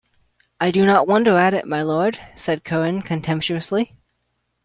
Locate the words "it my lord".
1.53-2.17